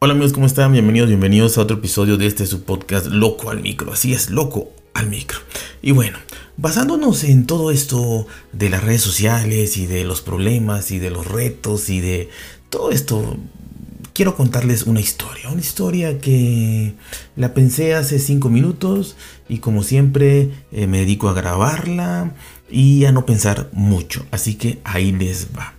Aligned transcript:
Hola 0.00 0.12
amigos, 0.12 0.32
¿cómo 0.32 0.46
están? 0.46 0.70
Bienvenidos, 0.70 1.08
bienvenidos 1.08 1.58
a 1.58 1.62
otro 1.62 1.78
episodio 1.78 2.16
de 2.16 2.28
este 2.28 2.46
su 2.46 2.62
podcast 2.62 3.06
Loco 3.06 3.50
al 3.50 3.60
Micro. 3.60 3.92
Así 3.92 4.12
es, 4.12 4.30
Loco 4.30 4.70
al 4.94 5.10
Micro. 5.10 5.40
Y 5.82 5.90
bueno, 5.90 6.18
basándonos 6.56 7.24
en 7.24 7.46
todo 7.46 7.72
esto 7.72 8.28
de 8.52 8.70
las 8.70 8.84
redes 8.84 9.02
sociales 9.02 9.76
y 9.76 9.86
de 9.86 10.04
los 10.04 10.20
problemas 10.20 10.92
y 10.92 11.00
de 11.00 11.10
los 11.10 11.26
retos 11.26 11.90
y 11.90 11.98
de 11.98 12.28
todo 12.70 12.92
esto, 12.92 13.38
quiero 14.12 14.36
contarles 14.36 14.84
una 14.84 15.00
historia. 15.00 15.50
Una 15.50 15.62
historia 15.62 16.20
que 16.20 16.94
la 17.34 17.52
pensé 17.52 17.96
hace 17.96 18.20
cinco 18.20 18.50
minutos 18.50 19.16
y 19.48 19.58
como 19.58 19.82
siempre 19.82 20.50
eh, 20.70 20.86
me 20.86 20.98
dedico 20.98 21.28
a 21.28 21.34
grabarla 21.34 22.36
y 22.70 23.04
a 23.04 23.10
no 23.10 23.26
pensar 23.26 23.68
mucho. 23.72 24.24
Así 24.30 24.54
que 24.54 24.78
ahí 24.84 25.10
les 25.10 25.48
va. 25.58 25.74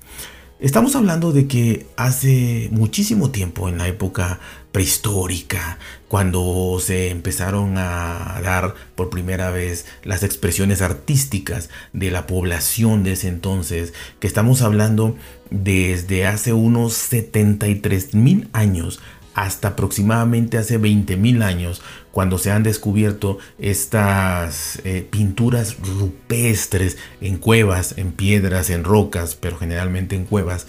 Estamos 0.60 0.94
hablando 0.98 1.32
de 1.32 1.48
que 1.48 1.86
hace 1.96 2.68
muchísimo 2.74 3.32
tiempo, 3.32 3.70
en 3.70 3.78
la 3.78 3.88
época 3.88 4.42
prehistórica, 4.74 5.80
cuando 6.10 6.78
se 6.82 7.12
empezaron 7.12 7.78
a 7.78 8.42
dar 8.44 8.76
por 8.96 9.10
primera 9.10 9.52
vez 9.52 9.86
las 10.04 10.22
expresiones 10.22 10.82
artísticas 10.82 11.70
de 11.94 12.12
la 12.12 12.28
población 12.28 13.06
de 13.06 13.14
ese 13.14 13.30
entonces, 13.30 13.94
que 14.20 14.28
estamos 14.28 14.62
hablando 14.62 15.16
desde 15.50 16.28
hace 16.28 16.52
unos 16.52 16.92
73 16.92 18.14
mil 18.14 18.50
años 18.52 19.00
hasta 19.36 19.70
aproximadamente 19.70 20.58
hace 20.58 20.78
20 20.78 21.16
mil 21.16 21.42
años, 21.42 21.82
cuando 22.12 22.38
se 22.38 22.52
han 22.52 22.64
descubierto 22.64 23.38
estas 23.58 24.82
eh, 24.84 25.08
pinturas 25.10 25.78
rupestres 25.80 26.98
en 27.22 27.38
cuevas, 27.38 27.96
en 27.98 28.12
piedras, 28.12 28.70
en 28.70 28.84
rocas, 28.84 29.36
pero 29.36 29.58
generalmente 29.58 30.16
en 30.16 30.26
cuevas, 30.26 30.68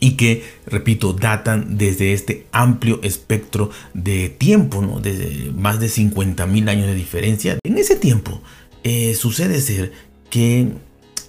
y 0.00 0.16
que, 0.16 0.44
repito, 0.66 1.14
datan 1.14 1.78
desde 1.78 2.12
este 2.12 2.46
amplio 2.52 3.00
espectro 3.02 3.70
de 3.94 4.28
tiempo, 4.28 4.82
¿no? 4.82 5.00
desde 5.00 5.50
más 5.52 5.80
de 5.80 5.88
50 5.88 6.46
mil 6.46 6.68
años 6.68 6.86
de 6.86 6.94
diferencia. 6.94 7.58
En 7.64 7.78
ese 7.78 7.96
tiempo 7.96 8.42
eh, 8.82 9.14
sucede 9.14 9.60
ser 9.62 9.92
que 10.28 10.68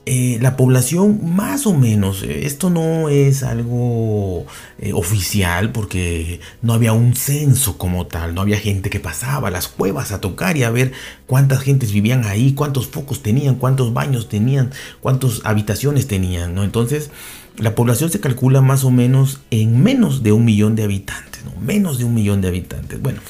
eh, 0.07 0.37
la 0.39 0.55
población 0.55 1.35
más 1.35 1.65
o 1.65 1.73
menos, 1.73 2.21
eh, 2.21 2.45
esto 2.45 2.69
no 2.69 3.09
es 3.09 3.41
algo 3.41 4.45
eh, 4.77 4.93
oficial 4.93 5.71
porque 5.71 6.41
no 6.61 6.73
había 6.73 6.93
un 6.93 7.15
censo 7.15 7.79
como 7.79 8.05
tal, 8.05 8.35
no 8.35 8.41
había 8.41 8.59
gente 8.59 8.91
que 8.91 8.99
pasaba 8.99 9.47
a 9.47 9.51
las 9.51 9.67
cuevas 9.67 10.11
a 10.11 10.21
tocar 10.21 10.57
y 10.57 10.63
a 10.63 10.69
ver 10.69 10.91
cuántas 11.25 11.61
gentes 11.61 11.91
vivían 11.91 12.23
ahí, 12.25 12.53
cuántos 12.53 12.85
focos 12.85 13.23
tenían, 13.23 13.55
cuántos 13.55 13.93
baños 13.93 14.29
tenían, 14.29 14.69
cuántas 15.01 15.41
habitaciones 15.43 16.05
tenían, 16.05 16.53
¿no? 16.53 16.63
Entonces, 16.63 17.09
la 17.57 17.73
población 17.73 18.11
se 18.11 18.19
calcula 18.19 18.61
más 18.61 18.83
o 18.83 18.91
menos 18.91 19.39
en 19.49 19.81
menos 19.81 20.21
de 20.21 20.33
un 20.33 20.45
millón 20.45 20.75
de 20.75 20.83
habitantes, 20.83 21.43
¿no? 21.45 21.59
Menos 21.59 21.97
de 21.97 22.03
un 22.03 22.13
millón 22.13 22.41
de 22.41 22.49
habitantes. 22.49 23.01
Bueno, 23.01 23.21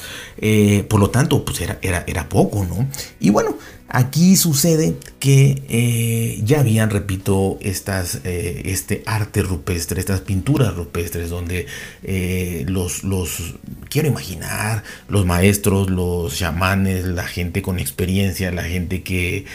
por 0.90 1.00
lo 1.00 1.10
tanto, 1.10 1.46
pues 1.46 1.62
era, 1.62 1.80
era, 1.82 2.04
era 2.06 2.28
poco, 2.28 2.66
¿no? 2.66 2.86
Y 3.22 3.30
bueno, 3.30 3.56
Aquí 3.88 4.36
sucede 4.36 4.98
que 5.20 5.62
eh, 5.70 6.42
ya 6.44 6.62
habían, 6.62 6.90
repito, 6.90 7.60
estas, 7.62 8.22
eh, 8.24 8.64
este 8.66 9.04
arte 9.06 9.44
rupestre, 9.44 10.00
estas 10.00 10.22
pinturas 10.22 10.76
rupestres, 10.76 11.30
donde 11.30 11.68
eh, 12.04 12.66
los, 12.68 13.04
los, 13.04 13.56
quiero 13.88 14.08
imaginar, 14.08 14.84
los 15.08 15.28
maestros, 15.28 15.92
los 15.92 16.36
chamanes, 16.36 17.06
la 17.06 17.26
gente 17.26 17.62
con 17.62 17.78
experiencia, 17.78 18.52
la 18.52 18.64
gente 18.64 19.04
que 19.04 19.46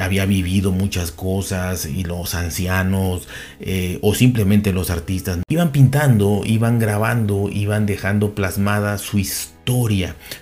había 0.00 0.26
vivido 0.26 0.72
muchas 0.72 1.10
cosas 1.10 1.86
y 1.86 2.04
los 2.04 2.34
ancianos 2.34 3.28
o 4.02 4.14
simplemente 4.14 4.72
los 4.72 4.90
artistas, 4.90 5.38
iban 5.48 5.72
pintando, 5.72 6.42
iban 6.44 6.78
grabando, 6.78 7.48
iban 7.50 7.86
dejando 7.86 8.34
plasmada 8.34 8.98
su 8.98 9.18
historia 9.18 9.59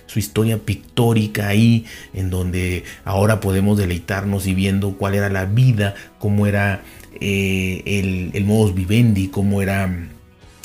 su 0.05 0.19
historia 0.19 0.57
pictórica 0.57 1.47
ahí, 1.47 1.85
en 2.13 2.29
donde 2.29 2.83
ahora 3.05 3.39
podemos 3.39 3.77
deleitarnos 3.77 4.47
y 4.47 4.53
viendo 4.53 4.97
cuál 4.97 5.15
era 5.15 5.29
la 5.29 5.45
vida, 5.45 5.95
cómo 6.19 6.47
era 6.47 6.83
eh, 7.19 7.81
el, 7.85 8.31
el 8.33 8.45
modus 8.45 8.75
vivendi, 8.75 9.27
cómo 9.27 9.61
era 9.61 10.09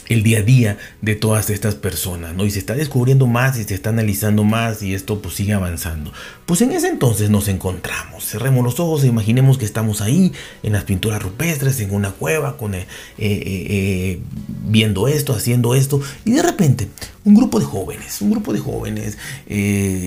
el 0.09 0.22
día 0.22 0.38
a 0.38 0.42
día 0.42 0.78
de 1.00 1.15
todas 1.15 1.50
estas 1.50 1.75
personas, 1.75 2.34
¿no? 2.34 2.44
Y 2.44 2.50
se 2.50 2.59
está 2.59 2.75
descubriendo 2.75 3.26
más 3.26 3.59
y 3.59 3.65
se 3.65 3.75
está 3.75 3.91
analizando 3.91 4.44
más 4.44 4.82
y 4.82 4.94
esto 4.94 5.20
pues 5.20 5.34
sigue 5.34 5.53
avanzando. 5.53 6.12
Pues 6.47 6.60
en 6.60 6.72
ese 6.72 6.88
entonces 6.88 7.31
nos 7.31 7.48
encontramos, 7.48 8.25
cerremos 8.25 8.65
los 8.65 8.78
ojos 8.81 9.04
e 9.04 9.06
imaginemos 9.06 9.56
que 9.59 9.65
estamos 9.65 10.00
ahí 10.00 10.32
en 10.62 10.72
las 10.72 10.84
pinturas 10.84 11.22
rupestres, 11.22 11.81
en 11.81 11.94
una 11.94 12.10
cueva, 12.10 12.56
con, 12.56 12.75
eh, 12.75 12.87
eh, 13.19 13.42
eh, 13.47 14.20
viendo 14.66 15.09
esto, 15.09 15.34
haciendo 15.34 15.75
esto, 15.75 16.00
y 16.25 16.32
de 16.32 16.42
repente 16.42 16.88
un 17.25 17.34
grupo 17.34 17.59
de 17.59 17.65
jóvenes, 17.65 18.21
un 18.21 18.31
grupo 18.31 18.53
de 18.53 18.59
jóvenes 18.59 19.16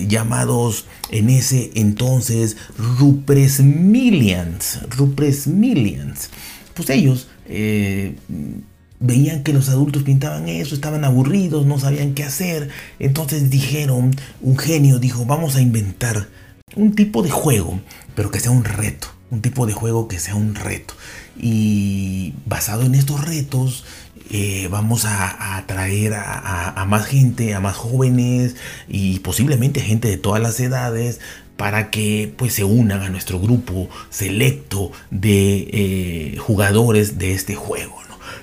llamados 0.08 0.86
en 1.10 1.30
ese 1.30 1.72
entonces 1.74 2.56
Rupresmilians, 2.98 4.80
Rupresmilians, 4.90 6.30
pues 6.74 6.90
ellos 6.90 7.26
veían 9.00 9.42
que 9.42 9.52
los 9.52 9.68
adultos 9.68 10.02
pintaban 10.02 10.48
eso, 10.48 10.74
estaban 10.74 11.04
aburridos, 11.04 11.66
no 11.66 11.78
sabían 11.78 12.14
qué 12.14 12.24
hacer. 12.24 12.70
Entonces 12.98 13.50
dijeron, 13.50 14.14
un 14.40 14.58
genio 14.58 14.98
dijo, 14.98 15.24
vamos 15.24 15.56
a 15.56 15.60
inventar 15.60 16.28
un 16.76 16.94
tipo 16.94 17.22
de 17.22 17.30
juego, 17.30 17.80
pero 18.14 18.30
que 18.30 18.40
sea 18.40 18.50
un 18.50 18.64
reto. 18.64 19.08
Un 19.30 19.42
tipo 19.42 19.66
de 19.66 19.74
juego 19.74 20.08
que 20.08 20.18
sea 20.18 20.36
un 20.36 20.54
reto. 20.54 20.94
Y 21.38 22.32
basado 22.46 22.82
en 22.82 22.94
estos 22.94 23.24
retos, 23.26 23.84
eh, 24.30 24.68
vamos 24.70 25.04
a, 25.04 25.56
atraer 25.56 26.14
a, 26.14 26.84
más 26.88 27.06
gente, 27.06 27.54
a 27.54 27.60
más 27.60 27.76
jóvenes 27.76 28.56
y 28.88 29.20
posiblemente 29.20 29.80
gente 29.80 30.08
de 30.08 30.16
todas 30.16 30.42
las 30.42 30.58
edades 30.60 31.20
para 31.56 31.90
que 31.90 32.32
pues 32.36 32.54
se 32.54 32.64
unan 32.64 33.02
a 33.02 33.10
nuestro 33.10 33.40
grupo 33.40 33.88
selecto 34.10 34.92
de 35.10 35.68
eh, 35.72 36.36
jugadores 36.38 37.18
de 37.18 37.32
este 37.32 37.54
juego. 37.54 37.98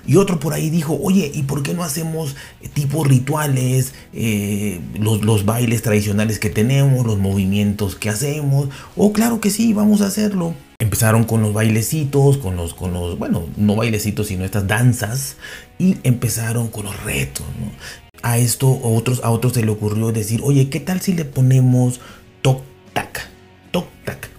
Y 0.08 0.18
otro 0.18 0.40
por 0.40 0.54
ahí 0.54 0.70
dijo, 0.70 0.98
oye, 1.02 1.32
¿y 1.34 1.44
por 1.44 1.64
qué 1.64 1.74
no 1.74 1.84
hacemos 1.84 2.36
tipo 2.74 3.04
rituales, 3.04 3.94
eh, 4.14 4.80
los, 5.00 5.46
bailes 5.46 5.82
tradicionales 5.82 6.40
que 6.40 6.50
tenemos, 6.50 7.06
los 7.06 7.18
movimientos 7.18 7.96
que 7.96 8.10
hacemos? 8.10 8.70
Oh, 8.96 9.14
claro 9.14 9.42
que 9.42 9.50
sí, 9.50 9.74
vamos 9.74 10.02
a 10.02 10.08
hacerlo. 10.08 10.54
Empezaron 10.80 11.24
con 11.24 11.42
los 11.42 11.54
bailecitos, 11.54 12.38
con 12.38 12.56
los, 12.56 12.74
con 12.74 12.94
los, 12.94 13.18
bueno, 13.18 13.46
no 13.58 13.76
bailecitos, 13.76 14.28
sino 14.28 14.46
estas 14.46 14.68
danzas, 14.68 15.38
y 15.80 15.98
empezaron 16.04 16.68
con 16.68 16.86
los 16.86 17.04
retos. 17.04 17.46
A 18.22 18.38
esto 18.38 18.68
a 18.68 18.88
otros, 18.88 19.22
a 19.24 19.30
otros 19.30 19.54
se 19.54 19.64
le 19.64 19.72
ocurrió 19.72 20.12
decir, 20.12 20.42
oye, 20.44 20.70
¿qué 20.70 20.80
tal 20.80 21.02
si 21.02 21.14
le 21.14 21.26
ponemos 21.26 22.00
toc 22.42 22.62
tac? 22.94 23.30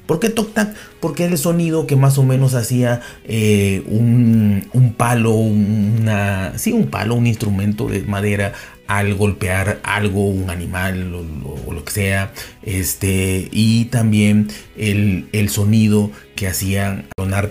¿Por 0.07 0.21
qué 0.21 0.31
toc 0.31 0.55
tac? 0.55 0.75
Porque 1.01 1.25
era 1.25 1.33
el 1.33 1.39
sonido 1.39 1.87
que 1.87 1.97
más 1.97 2.17
o 2.19 2.23
menos 2.23 2.55
hacía 2.55 3.01
eh, 3.25 3.83
un, 3.89 4.95
palo, 4.97 5.33
una, 5.33 6.57
sí, 6.57 6.73
un 6.73 6.87
palo, 6.87 7.15
un 7.15 7.27
instrumento 7.27 7.89
de 7.89 8.03
madera 8.03 8.53
al 8.87 9.15
golpear 9.15 9.81
algo, 9.83 10.29
un 10.29 10.49
animal 10.49 11.13
o, 11.15 11.73
lo 11.73 11.85
que 11.85 11.93
sea, 11.93 12.33
este, 12.63 13.49
y 13.51 13.87
también 13.87 14.49
el, 14.77 15.49
sonido 15.49 16.13
que 16.37 16.47
hacían 16.47 17.07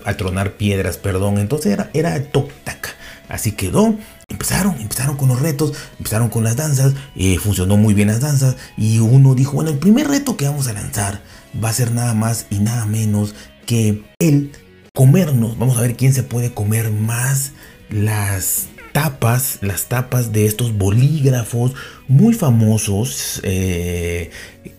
a 0.05 0.13
tronar, 0.15 0.53
piedras, 0.53 0.97
perdón, 0.97 1.38
entonces 1.38 1.73
era, 1.73 1.89
era 1.94 2.23
toc 2.23 2.51
tac, 2.63 2.95
así 3.27 3.51
quedó, 3.51 3.97
Empezaron, 4.27 4.75
empezaron 4.81 5.17
con 5.17 5.27
los 5.27 5.39
retos, 5.39 5.73
empezaron 5.99 6.29
con 6.29 6.44
las 6.44 6.55
danzas, 6.55 6.94
eh, 7.15 7.38
funcionó 7.38 7.77
muy 7.77 7.94
bien 7.94 8.07
las 8.07 8.21
danzas 8.21 8.55
y 8.75 8.97
uno 8.97 9.35
dijo, 9.35 9.53
bueno, 9.53 9.69
el 9.69 9.77
primer 9.77 10.07
reto 10.07 10.35
que 10.35 10.45
vamos 10.45 10.67
a 10.67 10.73
lanzar 10.73 11.21
va 11.63 11.69
a 11.69 11.73
ser 11.73 11.91
nada 11.91 12.13
más 12.13 12.47
y 12.49 12.59
nada 12.59 12.85
menos 12.85 13.35
que 13.66 14.03
el 14.19 14.51
comernos. 14.93 15.57
Vamos 15.57 15.77
a 15.77 15.81
ver 15.81 15.95
quién 15.95 16.13
se 16.13 16.23
puede 16.23 16.53
comer 16.53 16.91
más 16.91 17.51
las 17.89 18.67
tapas, 18.93 19.59
las 19.61 19.89
tapas 19.89 20.31
de 20.31 20.45
estos 20.45 20.77
bolígrafos 20.77 21.74
muy 22.07 22.33
famosos 22.33 23.41
eh, 23.44 24.31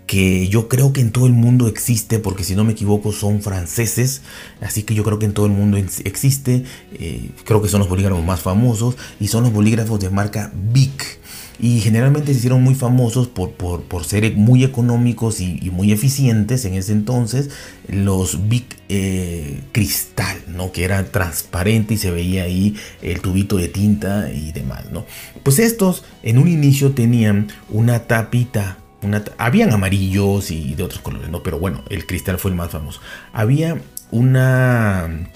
que 0.06 0.48
yo 0.48 0.68
creo 0.68 0.94
que 0.94 1.02
en 1.02 1.12
todo 1.12 1.26
el 1.26 1.34
mundo 1.34 1.68
existe, 1.68 2.18
porque 2.18 2.42
si 2.42 2.54
no 2.54 2.64
me 2.64 2.72
equivoco 2.72 3.12
son 3.12 3.42
franceses, 3.42 4.22
así 4.62 4.84
que 4.84 4.94
yo 4.94 5.04
creo 5.04 5.18
que 5.18 5.26
en 5.26 5.34
todo 5.34 5.44
el 5.44 5.52
mundo 5.52 5.76
existe, 5.76 6.64
eh, 6.94 7.30
creo 7.44 7.60
que 7.60 7.68
son 7.68 7.80
los 7.80 7.90
bolígrafos 7.90 8.24
más 8.24 8.40
famosos 8.40 8.96
y 9.20 9.28
son 9.28 9.44
los 9.44 9.52
bolígrafos 9.52 10.00
de 10.00 10.08
marca 10.08 10.50
Bic 10.54 11.18
y 11.58 11.80
generalmente 11.80 12.32
se 12.32 12.38
hicieron 12.38 12.62
muy 12.62 12.74
famosos 12.74 13.28
por, 13.28 13.52
por, 13.52 14.04
ser 14.04 14.34
muy 14.34 14.64
económicos 14.64 15.40
y, 15.40 15.70
muy 15.70 15.92
eficientes 15.92 16.64
en 16.64 16.74
ese 16.74 16.92
entonces 16.92 17.50
los 17.88 18.48
Big 18.48 18.66
eh, 18.88 19.60
Cristal, 19.72 20.38
¿no? 20.48 20.72
que 20.72 20.84
era 20.84 21.04
transparente 21.10 21.94
y 21.94 21.96
se 21.96 22.10
veía 22.10 22.44
ahí 22.44 22.76
el 23.02 23.20
tubito 23.20 23.56
de 23.56 23.68
tinta 23.68 24.30
y 24.32 24.52
demás. 24.52 24.90
¿no? 24.92 25.06
Pues 25.42 25.58
estos 25.58 26.04
en 26.22 26.38
un 26.38 26.48
inicio 26.48 26.92
tenían 26.92 27.48
una 27.70 28.00
tapita 28.00 28.78
una, 29.02 29.22
habían 29.38 29.72
amarillos 29.72 30.50
y 30.50 30.74
de 30.74 30.82
otros 30.82 31.00
colores, 31.00 31.28
¿no? 31.28 31.42
Pero 31.42 31.58
bueno, 31.58 31.84
el 31.90 32.06
cristal 32.06 32.38
fue 32.38 32.50
el 32.50 32.56
más 32.56 32.70
famoso. 32.70 33.00
Había 33.32 33.78
una. 34.10 35.28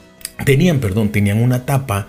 Tenían, 0.44 0.80
perdón, 0.80 1.10
tenían 1.12 1.40
una 1.40 1.66
tapa 1.66 2.08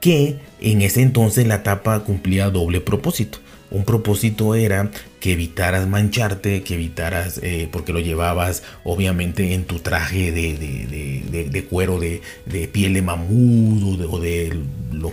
que 0.00 0.38
en 0.60 0.82
ese 0.82 1.02
entonces 1.02 1.46
la 1.46 1.62
tapa 1.62 2.00
cumplía 2.00 2.50
doble 2.50 2.80
propósito. 2.80 3.38
Un 3.70 3.84
propósito 3.84 4.54
era 4.54 4.90
que 5.20 5.32
evitaras 5.32 5.86
mancharte, 5.86 6.62
que 6.62 6.74
evitaras, 6.74 7.38
eh, 7.42 7.68
porque 7.70 7.92
lo 7.92 8.00
llevabas 8.00 8.62
obviamente 8.84 9.54
en 9.54 9.64
tu 9.64 9.78
traje 9.78 10.32
de, 10.32 11.66
cuero 11.68 12.00
de, 12.00 12.20
piel 12.72 12.94
de 12.94 13.02
mamut 13.02 14.00
o 14.10 14.18
de, 14.18 14.58
los 14.92 15.12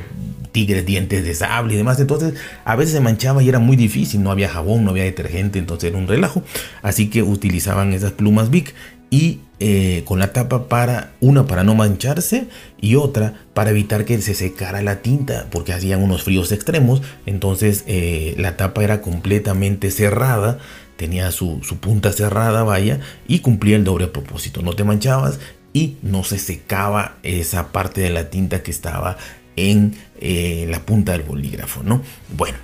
tigres 0.52 0.86
dientes 0.86 1.24
de 1.24 1.36
sable 1.36 1.76
y 1.76 1.78
demás. 1.78 2.00
Entonces 2.00 2.34
a 2.66 2.76
veces 2.76 2.94
se 2.94 3.00
manchaba 3.00 3.44
y 3.44 3.50
era 3.50 3.60
muy 3.60 3.76
difícil, 3.76 4.24
no 4.24 4.32
había 4.32 4.50
jabón, 4.50 4.86
no 4.86 4.92
había 4.92 5.04
detergente, 5.04 5.60
entonces 5.60 5.90
era 5.90 6.00
un 6.00 6.08
relajo. 6.08 6.42
Así 6.82 7.10
que 7.10 7.22
utilizaban 7.22 7.94
esas 7.94 8.14
plumas 8.14 8.50
Bic 8.50 8.74
y 9.10 9.40
eh, 9.60 10.04
con 10.06 10.20
la 10.20 10.34
tapa 10.34 10.68
para 10.68 11.14
una 11.20 11.48
para 11.48 11.64
no 11.64 11.74
mancharse 11.74 12.48
y 12.80 12.96
otra 12.96 13.34
para 13.54 13.72
evitar 13.72 14.06
que 14.06 14.22
se 14.22 14.36
secara 14.36 14.82
la 14.82 15.02
tinta 15.02 15.48
porque 15.50 15.74
hacían 15.74 16.04
unos 16.04 16.24
fríos 16.24 16.52
extremos. 16.52 17.02
Entonces 17.26 17.84
eh, 17.88 18.36
la 18.38 18.58
tapa 18.58 18.84
era 18.84 19.02
completamente 19.02 19.92
cerrada 19.92 20.60
tenía 20.98 21.32
su, 21.32 21.62
punta 21.80 22.12
cerrada 22.12 22.64
vaya 22.64 23.00
y 23.28 23.40
cumplía 23.40 23.78
el 23.78 23.84
doble 23.84 24.08
propósito. 24.08 24.62
No 24.62 24.74
te 24.74 24.84
manchabas 24.84 25.40
y 25.74 25.98
no 26.02 26.24
se 26.24 26.40
secaba 26.40 27.18
esa 27.24 27.72
parte 27.72 28.02
de 28.02 28.10
la 28.10 28.30
tinta 28.30 28.64
que 28.64 28.72
estaba 28.72 29.18
en 29.56 29.96
eh, 30.20 30.68
la 30.70 30.86
punta 30.86 31.12
del 31.12 31.24
bolígrafo 31.24 31.84
no 31.84 32.02
bueno 32.36 32.58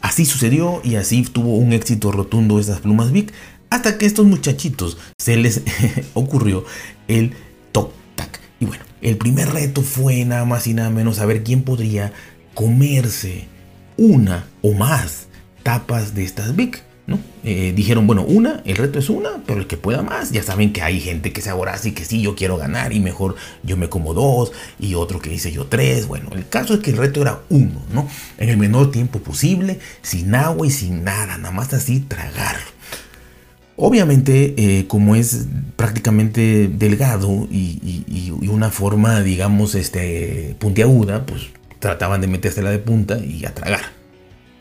así 0.00 0.24
sucedió 0.24 0.80
y 0.82 0.96
así 0.96 1.22
tuvo 1.22 1.56
un 1.56 1.72
éxito 1.72 2.10
rotundo 2.10 2.58
esas 2.58 2.80
plumas 2.80 3.12
Bic 3.12 3.32
hasta 3.70 3.98
que 3.98 4.06
estos 4.06 4.26
muchachitos 4.26 4.98
se 5.18 5.36
les 5.36 5.62
ocurrió 6.14 6.64
el 7.06 7.34
toc 7.72 7.92
tac. 8.16 8.40
Y 8.60 8.66
bueno, 8.66 8.84
el 9.00 9.16
primer 9.16 9.50
reto 9.50 9.82
fue 9.82 10.24
nada 10.24 10.44
más 10.44 10.66
y 10.66 10.74
nada 10.74 10.90
menos 10.90 11.16
saber 11.16 11.44
quién 11.44 11.62
podría 11.62 12.12
comerse 12.54 13.46
una 13.96 14.46
o 14.62 14.72
más 14.72 15.28
tapas 15.62 16.14
de 16.14 16.24
estas 16.24 16.56
Big. 16.56 16.82
¿no? 17.08 17.18
Eh, 17.42 17.72
dijeron, 17.74 18.06
bueno, 18.06 18.22
una, 18.22 18.62
el 18.66 18.76
reto 18.76 18.98
es 18.98 19.08
una, 19.08 19.42
pero 19.46 19.60
el 19.60 19.66
que 19.66 19.78
pueda 19.78 20.02
más, 20.02 20.30
ya 20.30 20.42
saben 20.42 20.74
que 20.74 20.82
hay 20.82 21.00
gente 21.00 21.32
que 21.32 21.40
se 21.40 21.48
aboraza 21.48 21.88
y 21.88 21.92
que 21.92 22.04
sí, 22.04 22.20
yo 22.20 22.36
quiero 22.36 22.58
ganar 22.58 22.92
y 22.92 23.00
mejor 23.00 23.34
yo 23.62 23.78
me 23.78 23.88
como 23.88 24.12
dos 24.12 24.52
y 24.78 24.92
otro 24.92 25.18
que 25.18 25.30
dice 25.30 25.50
yo 25.50 25.64
tres. 25.64 26.06
Bueno, 26.06 26.28
el 26.32 26.46
caso 26.46 26.74
es 26.74 26.80
que 26.80 26.90
el 26.90 26.98
reto 26.98 27.22
era 27.22 27.40
uno, 27.48 27.82
¿no? 27.94 28.06
En 28.36 28.50
el 28.50 28.58
menor 28.58 28.90
tiempo 28.90 29.20
posible, 29.20 29.80
sin 30.02 30.34
agua 30.34 30.66
y 30.66 30.70
sin 30.70 31.02
nada, 31.02 31.38
nada 31.38 31.50
más 31.50 31.72
así 31.72 32.00
tragarlo. 32.00 32.77
Obviamente, 33.80 34.54
eh, 34.56 34.88
como 34.88 35.14
es 35.14 35.46
prácticamente 35.76 36.66
delgado 36.66 37.46
y, 37.48 38.32
una 38.50 38.70
forma, 38.70 39.20
digamos, 39.20 39.76
este, 39.76 40.56
puntiaguda, 40.58 41.24
pues 41.24 41.42
trataban 41.78 42.20
de 42.20 42.26
metérsela 42.26 42.72
de 42.72 42.80
punta 42.80 43.18
y 43.18 43.44
a 43.44 43.54
tragar. 43.54 43.97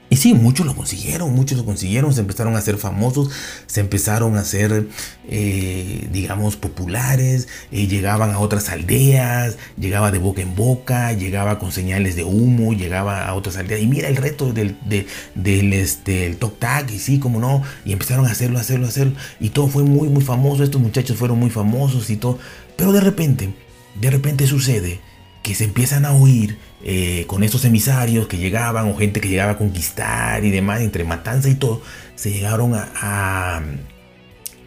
Y 0.10 0.16
sí, 0.16 0.34
muchos 0.34 0.66
lo 0.66 0.74
consiguieron, 0.74 1.34
muchos 1.34 1.58
lo 1.58 1.66
consiguieron, 1.66 2.14
se 2.14 2.22
empezaron 2.22 2.56
a 2.56 2.60
hacer 2.60 2.78
famosos, 2.78 3.30
se 3.66 3.82
empezaron 3.82 4.38
a 4.38 4.42
hacer, 4.42 4.88
eh, 5.28 6.08
digamos, 6.14 6.56
populares, 6.56 7.50
eh, 7.72 7.88
llegaban 7.88 8.32
a 8.32 8.40
otras 8.40 8.70
aldeas, 8.70 9.58
llegaba 9.78 10.12
de 10.12 10.20
boca 10.20 10.42
en 10.42 10.56
boca, 10.56 11.12
llegaba 11.12 11.60
con 11.60 11.74
señales 11.74 12.16
de 12.16 12.24
humo, 12.24 12.72
llegaba 12.72 13.26
a 13.26 13.34
otras 13.34 13.58
aldeas. 13.58 13.82
Y 13.82 13.88
mira 13.88 14.08
el 14.08 14.16
reto 14.16 14.54
del, 14.54 14.78
del 15.36 15.74
este, 15.74 16.26
el 16.26 16.38
Tok 16.38 16.58
Tac, 16.58 16.90
y 16.90 17.00
sí, 17.00 17.20
como 17.20 17.42
no, 17.42 17.64
y 17.84 17.92
empezaron 17.92 18.26
a 18.28 18.32
hacerlo, 18.32 18.60
a 18.60 18.62
hacerlo, 18.62 18.86
a 18.86 18.90
hacerlo. 18.90 19.14
Y 19.42 19.50
todo 19.50 19.68
fue 19.68 19.84
muy, 19.84 20.08
muy 20.08 20.24
famoso, 20.24 20.64
estos 20.64 20.82
muchachos 20.82 21.18
fueron 21.18 21.38
muy 21.38 21.50
famosos 21.50 22.10
y 22.10 22.16
todo. 22.16 22.40
Pero 22.78 22.94
de 22.94 23.02
repente, 23.02 23.54
de 24.00 24.10
repente 24.10 24.48
sucede 24.48 25.02
que 25.48 25.56
se 25.56 25.64
empiezan 25.64 26.06
a 26.06 26.12
oír 26.12 26.58
eh, 26.84 27.24
con 27.26 27.42
estos 27.42 27.64
emisarios 27.64 28.28
que 28.28 28.38
llegaban 28.38 28.90
o 28.90 28.98
gente 28.98 29.22
que 29.22 29.30
llegaba 29.30 29.54
a 29.54 29.58
conquistar 29.58 30.44
y 30.44 30.52
demás, 30.52 30.82
entre 30.82 31.06
matanza 31.06 31.48
y 31.48 31.56
todo, 31.56 31.82
se 32.16 32.34
llegaron 32.34 32.76
a, 32.76 32.90
a, 33.02 33.62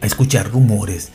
escuchar 0.01 0.49
rumores 0.49 1.11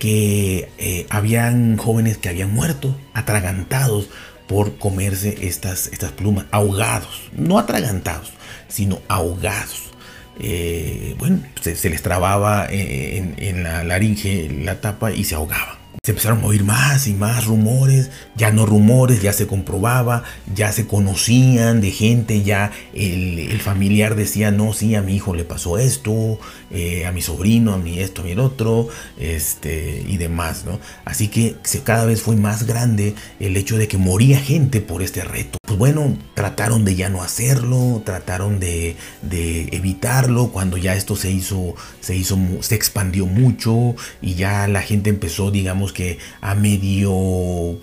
que 0.00 0.68
eh, 0.78 1.06
habían 1.10 1.76
jóvenes 1.76 2.18
que 2.18 2.28
habían 2.28 2.52
muerto, 2.52 2.98
atragantados 3.12 4.08
por 4.48 4.78
comerse 4.78 5.46
estas, 5.46 5.86
estas 5.86 6.10
plumas, 6.10 6.46
ahogados, 6.50 7.30
no 7.36 7.60
atragantados, 7.60 8.32
sino 8.66 9.00
ahogados. 9.06 9.92
Eh, 10.40 11.14
bueno, 11.20 11.38
se, 11.60 11.88
les 11.88 12.02
trababa 12.02 12.66
en 12.68 13.62
la 13.62 13.84
laringe 13.84 14.50
la 14.64 14.80
tapa 14.80 15.12
y 15.12 15.22
se 15.22 15.36
ahogaban 15.36 15.83
se 16.04 16.10
empezaron 16.10 16.42
a 16.42 16.46
oír 16.46 16.64
más 16.64 17.06
y 17.06 17.14
más 17.14 17.46
rumores, 17.46 18.10
ya 18.36 18.52
no 18.52 18.66
rumores, 18.66 19.22
ya 19.22 19.32
se 19.32 19.46
comprobaba, 19.46 20.22
ya 20.54 20.70
se 20.70 20.86
conocían 20.86 21.80
de 21.80 21.92
gente, 21.92 22.42
ya 22.42 22.72
el, 22.92 23.58
familiar 23.62 24.14
decía, 24.14 24.50
no, 24.50 24.74
sí, 24.74 24.94
a 24.94 25.00
mi 25.00 25.16
hijo 25.16 25.34
le 25.34 25.44
pasó 25.44 25.78
esto, 25.78 26.38
eh, 26.70 27.06
a 27.06 27.12
mi 27.12 27.22
sobrino, 27.22 27.72
a 27.72 27.78
mi 27.78 28.00
esto, 28.00 28.20
a 28.20 28.24
mi 28.26 28.32
el 28.32 28.40
otro, 28.40 28.88
este, 29.18 30.04
y 30.06 30.18
demás, 30.18 30.66
¿no? 30.66 30.78
Así 31.06 31.28
que 31.28 31.56
cada 31.84 32.04
vez 32.04 32.20
fue 32.20 32.36
más 32.36 32.66
grande 32.66 33.14
el 33.40 33.56
hecho 33.56 33.78
de 33.78 33.88
que 33.88 33.96
moría 33.96 34.38
gente 34.38 34.82
por 34.82 35.02
este 35.02 35.24
reto. 35.24 35.56
Pues 35.66 35.78
bueno, 35.78 36.18
trataron 36.34 36.84
de 36.84 36.96
ya 36.96 37.08
no 37.08 37.22
hacerlo, 37.22 38.02
trataron 38.04 38.60
de, 38.60 38.96
de 39.22 39.70
evitarlo 39.72 40.48
cuando 40.48 40.76
ya 40.76 40.94
esto 40.94 41.16
se 41.16 41.30
hizo, 41.30 41.74
se 42.00 42.14
hizo, 42.14 42.38
se 42.60 42.74
expandió 42.74 43.24
mucho 43.24 43.94
y 44.20 44.34
ya 44.34 44.68
la 44.68 44.82
gente 44.82 45.08
empezó, 45.08 45.50
digamos, 45.50 45.93
que 45.94 46.18
a 46.42 46.54
medio 46.54 47.78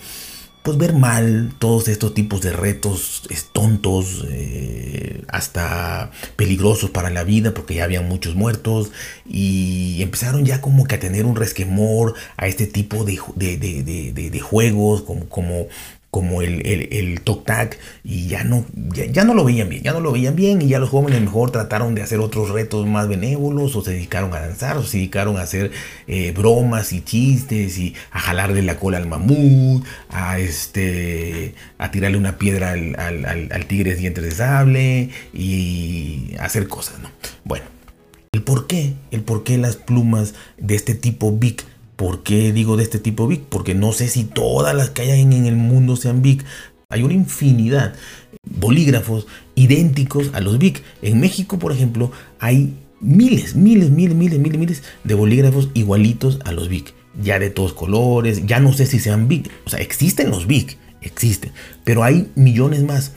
pues 0.64 0.78
ver 0.78 0.94
mal 0.94 1.54
todos 1.58 1.88
estos 1.88 2.14
tipos 2.14 2.42
de 2.42 2.54
retos 2.54 3.24
tontos, 3.52 4.26
eh, 4.30 5.24
hasta 5.28 6.12
peligrosos 6.36 6.92
para 6.92 7.10
la 7.10 7.24
vida, 7.24 7.54
porque 7.54 7.76
ya 7.76 7.86
habían 7.86 8.08
muchos 8.08 8.36
muertos, 8.36 8.92
y 9.26 10.02
empezaron 10.02 10.46
ya 10.46 10.62
como 10.62 10.86
que 10.86 10.96
a 10.96 11.00
tener 11.00 11.26
un 11.26 11.36
resquemor 11.36 12.14
a 12.38 12.48
este 12.48 12.68
tipo 12.68 13.04
de, 13.04 13.20
de 13.36 14.40
juegos, 14.40 15.02
como, 15.02 15.28
como, 15.30 15.68
como 16.12 16.42
el, 16.42 16.68
el, 16.68 16.90
el 16.92 17.22
Tac 17.22 17.80
y 18.04 18.28
ya 18.28 18.44
no, 18.44 18.66
ya, 18.94 19.24
no 19.24 19.34
lo 19.34 19.46
veían 19.46 19.70
bien, 19.70 19.82
ya 19.82 19.94
no 19.94 20.02
lo 20.02 20.12
veían 20.12 20.36
bien 20.36 20.62
y 20.62 20.68
ya 20.68 20.78
los 20.78 20.90
jóvenes 20.90 21.22
mejor 21.22 21.52
trataron 21.52 21.96
de 21.96 22.02
hacer 22.02 22.20
otros 22.20 22.50
retos 22.50 22.86
más 22.86 23.08
benévolos 23.08 23.78
o 23.78 23.82
se 23.82 23.92
dedicaron 23.92 24.34
a 24.34 24.42
danzar 24.42 24.78
o 24.78 24.84
se 24.84 24.98
dedicaron 24.98 25.38
a 25.38 25.44
hacer 25.44 25.72
eh, 26.08 26.34
bromas 26.36 26.92
y 26.92 27.02
chistes 27.02 27.78
y 27.78 27.96
a 28.12 28.20
jalarle 28.20 28.62
la 28.62 28.78
cola 28.78 28.98
al 28.98 29.08
mamut, 29.08 29.86
a, 30.10 30.38
este, 30.38 31.56
a 31.78 31.92
tirarle 31.92 32.18
una 32.18 32.38
piedra 32.38 32.72
al, 32.72 33.00
al, 33.00 33.50
al, 33.50 33.66
tigre 33.68 33.92
de 33.92 33.96
dientes 33.96 34.24
de 34.24 34.32
sable 34.32 35.10
y 35.34 36.36
hacer 36.40 36.68
cosas, 36.68 37.00
¿no? 37.00 37.10
Bueno, 37.46 37.66
el 38.34 38.44
por 38.44 38.68
qué, 38.68 38.96
el 39.12 39.22
por 39.22 39.46
qué 39.46 39.58
las 39.58 39.78
plumas 39.78 40.34
de 40.58 40.76
este 40.76 40.94
tipo 40.94 41.32
Big 41.32 41.64
¿Por 42.02 42.24
qué 42.24 42.52
digo 42.52 42.78
de 42.78 42.84
este 42.84 42.98
tipo 42.98 43.28
Big? 43.28 43.42
Porque 43.42 43.76
no 43.76 43.92
sé 43.92 44.08
si 44.08 44.24
todas 44.24 44.74
las 44.74 44.90
que 44.90 45.04
hay 45.04 45.22
en 45.22 45.46
el 45.46 45.56
mundo 45.56 45.96
sean 45.96 46.24
Big. 46.24 46.44
Hay 46.90 47.04
una 47.04 47.14
infinidad 47.14 47.94
bolígrafos 48.44 49.28
idénticos 49.54 50.32
a 50.34 50.40
los 50.40 50.58
Big. 50.58 50.82
En 51.04 51.20
México, 51.20 51.60
por 51.60 51.72
ejemplo, 51.72 52.12
hay 52.40 52.74
miles, 53.02 53.56
miles, 53.56 53.92
miles, 53.92 54.16
miles, 54.16 54.40
miles, 54.40 54.58
miles 54.58 54.84
de 55.04 55.14
bolígrafos 55.14 55.70
igualitos 55.76 56.40
a 56.44 56.52
los 56.54 56.70
Big. 56.70 56.86
Ya 57.22 57.38
de 57.38 57.52
todos 57.52 57.74
colores, 57.74 58.48
ya 58.48 58.60
no 58.60 58.74
sé 58.74 58.88
si 58.88 58.98
sean 58.98 59.28
Big. 59.28 59.52
O 59.68 59.70
sea, 59.70 59.80
existen 59.80 60.32
los 60.32 60.48
Big, 60.48 60.80
existen, 61.02 61.52
pero 61.84 62.04
hay 62.04 62.32
millones 62.34 62.82
más. 62.82 63.14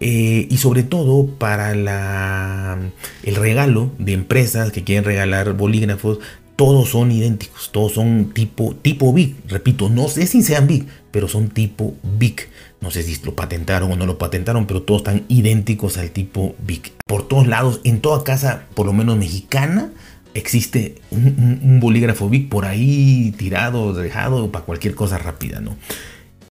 Eh, 0.00 0.48
y 0.50 0.56
sobre 0.56 0.82
todo 0.82 1.28
para 1.38 1.70
el 1.70 3.36
regalo 3.36 3.92
de 4.00 4.12
empresas 4.12 4.72
que 4.72 4.82
quieren 4.82 5.04
regalar 5.04 5.52
bolígrafos 5.52 6.18
todos 6.56 6.90
son 6.90 7.10
idénticos, 7.10 7.70
todos 7.72 7.92
son 7.92 8.30
tipo, 8.32 8.74
tipo 8.76 9.12
Big. 9.12 9.36
Repito, 9.48 9.88
no 9.88 10.08
sé 10.08 10.26
si 10.26 10.42
sean 10.42 10.66
Big, 10.66 10.86
pero 11.10 11.28
son 11.28 11.48
tipo 11.48 11.94
Big. 12.18 12.48
No 12.80 12.90
sé 12.90 13.02
si 13.02 13.22
lo 13.24 13.34
patentaron 13.34 13.90
o 13.90 13.96
no 13.96 14.06
lo 14.06 14.18
patentaron, 14.18 14.66
pero 14.66 14.82
todos 14.82 15.00
están 15.00 15.24
idénticos 15.28 15.96
al 15.96 16.10
tipo 16.10 16.54
Big. 16.64 16.92
Por 17.06 17.26
todos 17.26 17.46
lados, 17.46 17.80
en 17.84 18.00
toda 18.00 18.24
casa, 18.24 18.66
por 18.74 18.86
lo 18.86 18.92
menos 18.92 19.16
mexicana, 19.16 19.90
existe 20.34 20.96
un, 21.10 21.78
bolígrafo 21.80 22.28
Big 22.28 22.48
por 22.48 22.66
ahí 22.66 23.34
tirado, 23.38 23.92
dejado 23.94 24.50
para 24.52 24.64
cualquier 24.64 24.94
cosa 24.94 25.18
rápida, 25.18 25.60
¿no? 25.60 25.76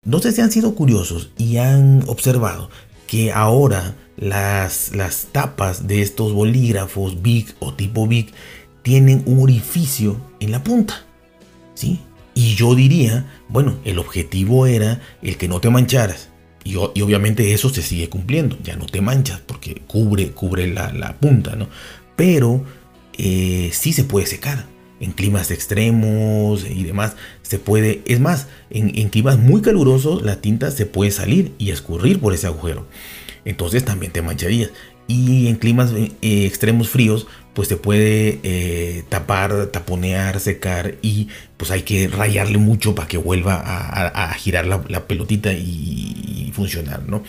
No 0.06 0.20
sé 0.20 0.32
si 0.32 0.42
han 0.42 0.52
sido 0.52 0.76
curiosos 0.76 1.32
y 1.38 1.58
han 1.58 2.04
observado 2.08 2.70
que 3.08 3.32
ahora 3.32 3.96
las, 4.18 4.94
las 4.96 5.28
tapas 5.32 5.88
de 5.88 6.02
estos 6.02 6.34
bolígrafos 6.34 7.22
Big 7.22 7.54
o 7.60 7.74
tipo 7.74 8.08
Big 8.08 8.34
tienen 8.84 9.24
un 9.26 9.42
orificio 9.42 10.18
en 10.40 10.52
la 10.52 10.64
punta. 10.64 11.04
¿Sí? 11.74 12.00
Y 12.36 12.56
yo 12.56 12.76
diría, 12.76 13.26
bueno, 13.50 13.78
el 13.84 14.00
objetivo 14.00 14.68
era 14.68 15.02
el 15.22 15.38
que 15.38 15.48
no 15.48 15.60
te 15.60 15.70
mancharas. 15.70 16.30
Y, 16.64 16.76
obviamente 16.76 17.54
eso 17.54 17.70
se 17.70 17.82
sigue 17.82 18.10
cumpliendo. 18.10 18.58
Ya 18.64 18.76
no 18.76 18.86
te 18.86 19.02
manchas 19.02 19.42
porque 19.46 19.82
cubre, 19.88 20.32
cubre 20.32 20.68
la, 20.68 21.18
punta, 21.20 21.56
¿no? 21.56 21.68
Pero 22.16 22.64
eh, 23.18 23.70
sí 23.74 23.94
se 23.94 24.04
puede 24.04 24.26
secar. 24.28 24.66
en 25.00 25.12
climas 25.12 25.52
extremos 25.52 26.66
y 26.70 26.84
demás, 26.84 27.16
se 27.42 27.60
puede, 27.60 28.04
es 28.06 28.22
más, 28.22 28.48
en, 28.70 28.98
en 28.98 29.10
climas 29.10 29.38
muy 29.38 29.62
calurosos 29.62 30.22
la 30.22 30.40
tinta 30.40 30.72
se 30.72 30.86
puede 30.86 31.12
salir 31.12 31.52
y 31.58 31.72
escurrir 31.72 32.20
por 32.22 32.34
ese 32.34 32.48
agujero. 32.48 32.88
Entonces 33.46 33.84
también 33.84 34.12
te 34.12 34.22
mancharías. 34.22 34.72
Y 35.08 35.48
en 35.48 35.58
climas 35.58 35.92
eh, 35.94 36.12
extremos 36.22 36.90
fríos, 36.90 37.28
pues 37.54 37.68
se 37.68 37.78
puede 37.78 38.40
eh, 38.44 39.04
tapar, 39.10 39.68
taponear, 39.68 40.40
secar 40.40 40.96
y 41.02 41.28
pues 41.58 41.72
hay 41.72 41.84
que 41.84 42.08
rayarle 42.08 42.58
mucho 42.58 42.96
para 42.96 43.08
que 43.08 43.18
vuelva 43.18 43.56
a, 43.56 44.34
girar 44.34 44.66
la, 44.66 45.08
pelotita 45.08 45.54
y, 45.54 46.48
y, 46.48 46.52
funcionar, 46.54 47.04
¿no? 47.08 47.24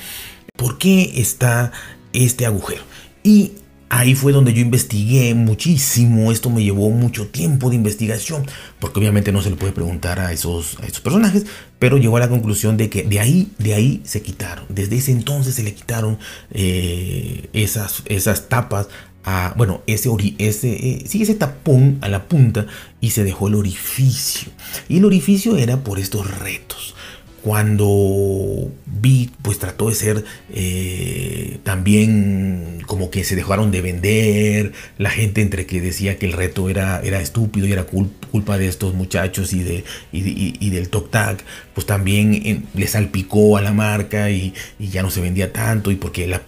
¿Por 0.57 0.79
qué 0.79 1.13
está 1.17 1.73
este 2.13 2.47
agujero? 2.47 2.83
Y 3.23 3.53
Ahí 3.97 4.17
fue 4.17 4.33
donde 4.33 4.53
yo 4.53 4.61
investigué 4.61 5.37
muchísimo, 5.37 6.33
esto 6.33 6.51
me 6.51 6.65
llevó 6.65 6.91
mucho 6.91 7.29
tiempo 7.29 7.71
de 7.71 7.77
investigación, 7.77 8.45
porque 8.81 8.99
obviamente 8.99 9.31
no 9.31 9.41
se 9.41 9.51
le 9.51 9.57
puede 9.57 9.73
preguntar 9.73 10.19
a 10.19 10.33
esos, 10.33 10.77
a 10.83 10.87
esos 10.87 11.01
personajes, 11.01 11.47
pero 11.79 11.97
llegó 11.97 12.17
a 12.17 12.21
la 12.21 12.29
conclusión 12.29 12.77
de 12.77 12.91
que 12.91 13.05
de 13.05 13.21
ahí, 13.21 13.53
de 13.59 13.75
ahí 13.75 14.01
se 14.03 14.21
quitaron, 14.21 14.65
desde 14.69 14.97
ese 14.97 15.13
entonces 15.13 15.55
se 15.55 15.63
le 15.63 15.75
quitaron 15.75 16.19
eh, 16.51 17.49
esas, 17.53 18.03
esas 18.07 18.49
tapas 18.49 18.89
a, 19.23 19.55
bueno, 19.57 19.83
ese, 19.87 20.11
ese, 20.39 20.73
eh, 20.73 21.05
ese 21.05 21.35
tapón 21.37 21.99
a 22.01 22.09
la 22.09 22.27
punta 22.27 22.67
y 23.01 23.11
se 23.11 23.23
dejó 23.23 23.47
el 23.47 23.55
orificio. 23.55 24.51
Y 24.89 24.99
el 24.99 25.05
orificio 25.05 25.57
era 25.57 25.85
por 25.85 26.01
estos 26.01 26.41
retos 26.41 26.97
cuando 27.45 28.73
vi, 28.87 29.31
pues 29.43 29.59
trató 29.59 29.91
de 29.91 29.95
ser 29.95 30.25
eh, 30.51 31.59
también 31.63 32.79
como 32.87 33.11
que 33.11 33.23
se 33.23 33.37
dejaron 33.37 33.71
de 33.71 33.83
vender, 33.83 34.73
la 34.97 35.11
gente 35.11 35.43
entre 35.43 35.67
que 35.67 35.83
decía 35.83 36.17
que 36.17 36.25
el 36.25 36.33
reto 36.33 36.71
era, 36.71 37.03
era 37.05 37.21
estúpido 37.21 37.67
y 37.67 37.73
era 37.73 37.85
culpa 37.85 38.57
de 38.57 38.67
estos 38.67 38.95
muchachos 38.95 39.53
y, 39.53 39.63
de, 39.63 39.85
y, 40.11 40.71
del 40.71 40.89
Tok 40.89 41.11
Tac, 41.11 41.45
pues 41.75 41.87
también 41.87 42.65
le 42.73 42.87
salpicó 42.87 43.59
a 43.59 43.61
la 43.61 43.73
marca 43.73 44.31
y, 44.31 44.55
ya 44.79 45.03
no 45.03 45.11
se 45.11 45.21
vendía 45.21 45.53
tanto 45.53 45.91
y 45.91 45.97
porque 45.97 46.27
la, 46.27 46.43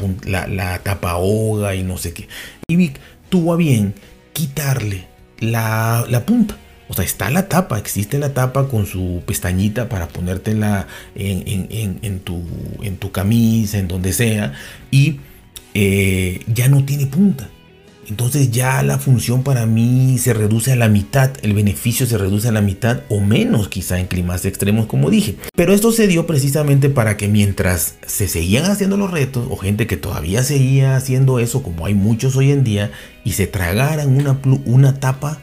la, 0.49 0.79
tapa 0.79 1.11
ahoga 1.11 1.75
y 1.75 1.83
no 1.83 1.99
sé 1.99 2.15
qué. 2.15 2.27
Y 2.69 2.77
Vic 2.77 2.99
tuvo 3.29 3.53
a 3.53 3.57
bien 3.57 3.93
quitarle 4.33 5.09
la, 5.41 6.07
la 6.09 6.25
punta 6.25 6.57
o 6.89 6.95
sea, 6.95 7.05
está 7.05 7.31
la 7.31 7.49
tapa, 7.49 7.79
existe 7.79 8.19
la 8.19 8.33
tapa 8.33 8.69
con 8.69 8.87
su 8.87 9.23
pestañita 9.27 9.89
para 9.89 10.09
ponértela 10.09 10.87
en, 11.15 11.99
en, 12.03 12.21
tu, 12.21 12.43
en 12.83 12.97
tu 12.97 13.11
camisa, 13.11 13.79
en 13.79 13.89
donde 13.89 14.13
sea, 14.13 14.53
y 14.91 15.21
eh, 15.75 16.41
ya 16.47 16.69
no 16.69 16.85
tiene 16.85 17.07
punta. 17.07 17.51
Entonces 18.09 18.53
ya 18.53 18.85
la 18.85 18.99
función 18.99 19.43
para 19.43 19.67
mí 19.67 20.17
se 20.19 20.33
reduce 20.33 20.71
a 20.71 20.77
la 20.77 20.89
mitad, 20.89 21.33
el 21.43 21.55
beneficio 21.55 22.07
se 22.07 22.17
reduce 22.17 22.47
a 22.47 22.53
la 22.53 22.61
mitad 22.61 23.01
o 23.09 23.21
menos 23.21 23.69
quizá 23.69 23.99
en 23.99 24.07
climas 24.07 24.45
extremos 24.45 24.87
como 24.87 25.11
dije. 25.11 25.35
Pero 25.57 25.75
esto 25.75 25.91
se 25.91 26.07
dio 26.07 26.25
precisamente 26.25 26.89
para 26.89 27.17
que 27.17 27.27
mientras 27.27 27.97
se 28.07 28.29
seguían 28.29 28.67
haciendo 28.67 28.97
los 28.97 29.11
retos 29.11 29.49
o 29.51 29.57
gente 29.57 29.89
que 29.89 29.97
todavía 29.97 30.45
seguía 30.45 30.95
haciendo 30.95 31.41
eso 31.41 31.65
como 31.65 31.85
hay 31.85 31.95
muchos 31.95 32.37
hoy 32.37 32.53
en 32.53 32.63
día 32.63 32.93
y 33.25 33.33
se 33.33 33.49
tragaran 33.49 34.41
una 34.67 35.01
tapa 35.01 35.41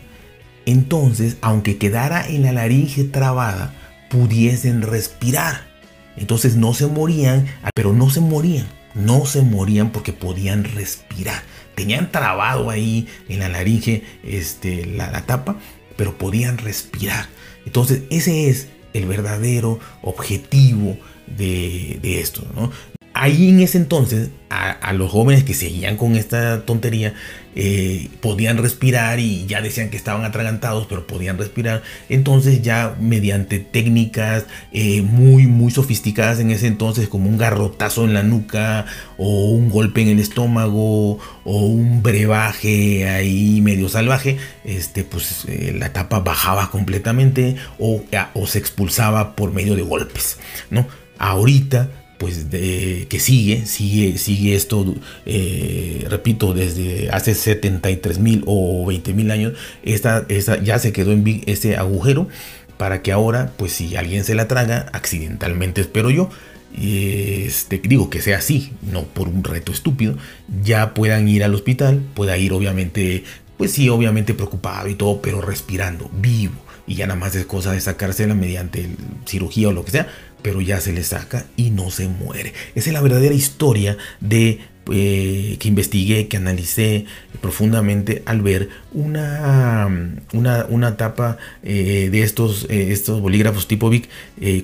entonces, 0.65 1.37
aunque 1.41 1.77
quedara 1.77 2.27
en 2.27 2.43
la 2.43 2.51
laringe 2.51 3.03
trabada, 3.03 3.73
pudiesen 4.09 4.81
respirar. 4.81 5.67
Entonces 6.15 6.55
no 6.55 6.73
se 6.73 6.87
morían, 6.87 7.47
pero 7.73 7.93
no 7.93 8.09
se 8.09 8.21
morían, 8.21 8.67
no 8.93 9.25
se 9.25 9.41
morían 9.41 9.91
porque 9.91 10.13
podían 10.13 10.63
respirar. 10.63 11.41
Tenían 11.75 12.11
trabado 12.11 12.69
ahí 12.69 13.07
en 13.27 13.39
la 13.39 13.49
laringe 13.49 14.03
este, 14.23 14.85
la, 14.85 15.25
tapa, 15.25 15.57
pero 15.97 16.17
podían 16.17 16.59
respirar. 16.59 17.27
Entonces 17.65 18.03
ese 18.11 18.49
es 18.49 18.67
el 18.93 19.05
verdadero 19.05 19.79
objetivo 20.03 20.97
de, 21.25 21.97
de 22.01 22.19
esto. 22.19 22.45
¿no? 22.55 22.71
Ahí 23.13 23.49
en 23.49 23.59
ese 23.59 23.77
entonces, 23.77 24.29
a, 24.49 24.93
los 24.93 25.11
jóvenes 25.11 25.43
que 25.43 25.53
seguían 25.55 25.97
con 25.97 26.15
esta 26.15 26.65
tontería, 26.65 27.13
eh, 27.55 28.09
podían 28.21 28.57
respirar 28.57 29.19
y 29.19 29.45
ya 29.47 29.61
decían 29.61 29.89
que 29.89 29.97
estaban 29.97 30.25
atragantados, 30.25 30.85
pero 30.87 31.07
podían 31.07 31.37
respirar. 31.37 31.81
Entonces 32.09 32.61
ya 32.61 32.95
mediante 32.99 33.59
técnicas 33.59 34.45
eh, 34.71 35.01
muy, 35.01 35.47
muy 35.47 35.71
sofisticadas 35.71 36.39
en 36.39 36.51
ese 36.51 36.67
entonces, 36.67 37.07
como 37.07 37.29
un 37.29 37.37
garrotazo 37.37 38.05
en 38.05 38.13
la 38.13 38.23
nuca, 38.23 38.85
o 39.17 39.49
un 39.49 39.69
golpe 39.69 40.01
en 40.01 40.09
el 40.09 40.19
estómago, 40.19 41.19
o 41.43 41.65
un 41.65 42.03
brebaje 42.03 43.09
ahí 43.09 43.61
medio 43.61 43.89
salvaje, 43.89 44.37
este, 44.63 45.03
pues 45.03 45.45
eh, 45.47 45.75
la 45.77 45.93
tapa 45.93 46.19
bajaba 46.19 46.69
completamente 46.69 47.55
o, 47.79 48.03
o 48.33 48.47
se 48.47 48.59
expulsaba 48.59 49.35
por 49.35 49.51
medio 49.51 49.75
de 49.75 49.81
golpes, 49.81 50.37
¿no? 50.69 50.87
Ahorita 51.17 51.89
pues 52.23 52.45
que 52.45 53.19
sigue, 53.19 53.65
sigue, 53.65 54.17
sigue 54.17 54.55
esto, 54.55 54.95
eh, 55.25 56.05
repito, 56.09 56.53
desde 56.53 57.09
hace 57.09 57.35
73 57.35 58.17
mil 58.19 58.43
o 58.45 58.85
20 58.85 59.13
mil 59.13 59.29
años, 59.29 59.51
esta, 59.83 60.25
ya 60.63 60.79
se 60.79 60.93
quedó 60.93 61.11
en 61.11 61.43
ese 61.47 61.75
agujero 61.75 62.29
para 62.77 63.01
que 63.01 63.11
ahora, 63.11 63.51
pues 63.57 63.73
si 63.73 63.97
alguien 63.97 64.23
se 64.23 64.35
la 64.35 64.47
traga, 64.47 64.85
accidentalmente 64.93 65.81
espero 65.81 66.11
yo, 66.11 66.29
este, 66.77 67.79
digo 67.79 68.09
que 68.09 68.21
sea 68.21 68.37
así, 68.37 68.71
no 68.89 69.03
por 69.03 69.27
un 69.27 69.43
reto 69.43 69.73
estúpido, 69.73 70.15
ya 70.63 70.93
puedan 70.93 71.27
ir 71.27 71.43
al 71.43 71.53
hospital, 71.53 72.01
pueda 72.13 72.37
ir 72.37 72.53
obviamente, 72.53 73.25
pues 73.57 73.73
sí, 73.73 73.89
obviamente 73.89 74.33
preocupado 74.33 74.87
y 74.87 74.95
todo, 74.95 75.21
pero 75.21 75.41
respirando, 75.41 76.09
vivo, 76.13 76.53
y 76.87 76.95
ya 76.95 77.05
nada 77.05 77.19
más 77.19 77.35
es 77.35 77.45
cosa 77.45 77.73
de 77.73 77.81
sacársela 77.81 78.33
mediante 78.33 78.87
cirugía 79.25 79.67
o 79.67 79.73
lo 79.73 79.83
que 79.83 79.91
sea, 79.91 80.07
pero 80.43 80.61
ya 80.61 80.79
se 80.79 80.93
le 80.93 81.03
saca 81.03 81.47
y 81.57 81.71
no 81.71 81.89
se 81.89 82.07
muere. 82.07 82.53
Esa 82.75 82.89
es 82.89 82.93
la 82.93 83.01
verdadera 83.01 83.33
historia 83.33 83.97
de 84.19 84.59
eh, 84.91 85.55
que 85.59 85.69
investigué, 85.69 86.27
que 86.27 86.35
analicé 86.35 87.05
profundamente 87.39 88.21
al 88.25 88.41
ver 88.41 88.67
una, 88.91 89.89
una, 90.33 90.65
una 90.65 90.97
tapa 90.97 91.37
eh, 91.63 92.09
de 92.11 92.21
estos, 92.21 92.67
eh, 92.69 92.91
estos 92.91 93.21
bolígrafos 93.21 93.69
tipo 93.69 93.89
Vic 93.89 94.09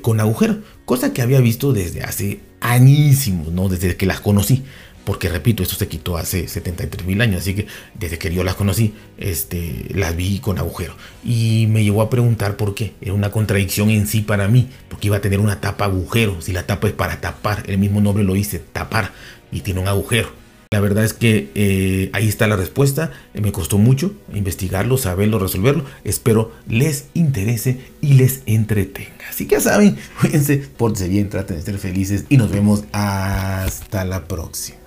con 0.01 0.19
agujero, 0.19 0.57
cosa 0.83 1.13
que 1.13 1.21
había 1.21 1.39
visto 1.39 1.71
desde 1.71 2.01
hace 2.01 2.41
añísimos, 2.59 3.53
¿no? 3.53 3.69
desde 3.69 3.95
que 3.95 4.05
las 4.05 4.19
conocí 4.19 4.63
porque 5.09 5.27
repito, 5.27 5.63
esto 5.63 5.73
se 5.73 5.87
quitó 5.87 6.17
hace 6.17 6.47
73 6.47 7.07
mil 7.07 7.19
años, 7.19 7.41
así 7.41 7.55
que 7.55 7.65
desde 7.95 8.19
que 8.19 8.31
yo 8.31 8.43
las 8.43 8.53
conocí, 8.53 8.93
este, 9.17 9.87
las 9.89 10.15
vi 10.15 10.37
con 10.37 10.59
agujero. 10.59 10.93
Y 11.25 11.65
me 11.67 11.83
llevó 11.83 12.03
a 12.03 12.11
preguntar 12.11 12.57
por 12.57 12.75
qué. 12.75 12.93
Era 13.01 13.13
una 13.13 13.31
contradicción 13.31 13.89
en 13.89 14.05
sí 14.05 14.21
para 14.21 14.47
mí, 14.47 14.69
porque 14.87 15.07
iba 15.07 15.17
a 15.17 15.19
tener 15.19 15.39
una 15.39 15.61
tapa 15.61 15.85
agujero. 15.85 16.39
Si 16.41 16.53
la 16.53 16.67
tapa 16.67 16.89
es 16.89 16.93
para 16.93 17.19
tapar, 17.21 17.63
el 17.65 17.79
mismo 17.79 18.01
nombre 18.01 18.23
lo 18.23 18.35
dice, 18.35 18.59
tapar, 18.59 19.11
y 19.51 19.61
tiene 19.61 19.79
un 19.79 19.87
agujero. 19.87 20.29
La 20.69 20.79
verdad 20.79 21.03
es 21.03 21.13
que 21.13 21.49
eh, 21.55 22.11
ahí 22.13 22.27
está 22.27 22.45
la 22.45 22.55
respuesta. 22.55 23.11
Me 23.33 23.51
costó 23.51 23.79
mucho 23.79 24.13
investigarlo, 24.31 24.99
saberlo, 24.99 25.39
resolverlo. 25.39 25.85
Espero 26.03 26.51
les 26.67 27.05
interese 27.15 27.79
y 27.99 28.13
les 28.13 28.43
entretenga. 28.45 29.27
Así 29.27 29.47
que 29.47 29.55
ya 29.55 29.61
saben, 29.61 29.97
cuídense, 30.21 30.57
pórtense 30.57 31.07
bien, 31.07 31.29
traten 31.29 31.57
de 31.57 31.63
ser 31.63 31.79
felices 31.79 32.25
y 32.29 32.37
nos 32.37 32.51
vemos 32.51 32.83
hasta 32.91 34.05
la 34.05 34.27
próxima. 34.27 34.78